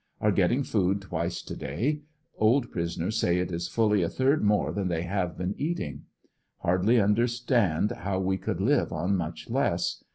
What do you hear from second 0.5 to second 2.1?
food twice to day;